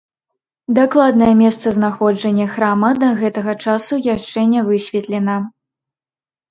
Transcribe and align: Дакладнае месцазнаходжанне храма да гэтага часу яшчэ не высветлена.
Дакладнае 0.77 1.33
месцазнаходжанне 1.41 2.47
храма 2.55 2.91
да 3.03 3.13
гэтага 3.23 3.53
часу 3.67 3.93
яшчэ 4.15 4.51
не 4.57 4.61
высветлена. 4.73 5.37